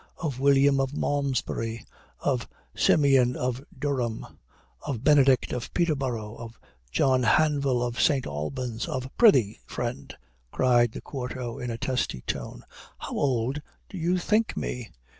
[0.17, 1.85] Of William of Malmsbury;
[2.21, 4.25] of Simeon of Durham;
[4.81, 8.25] of Benedict of Peterborough; of John Hanvill of St.
[8.25, 10.17] Albans; of" "Prithee, friend,"
[10.51, 12.63] cried the quarto, in a testy tone,
[12.97, 14.89] "how old do you think me?